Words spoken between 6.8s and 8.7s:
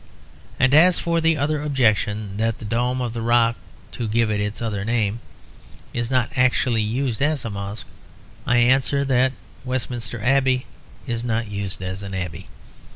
used as a Mosque, I